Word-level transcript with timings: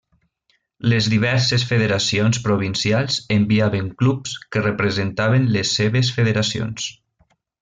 Les 0.93 1.09
diverses 1.13 1.65
federacions 1.71 2.39
provincials 2.47 3.19
enviaven 3.37 3.93
clubs 4.03 4.35
que 4.57 4.65
representaven 4.69 5.49
les 5.59 5.75
seves 5.81 6.11
federacions. 6.21 6.91